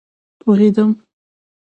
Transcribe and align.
پوهیدم 0.41 0.89